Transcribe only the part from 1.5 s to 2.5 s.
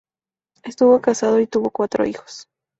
cuatro hijos.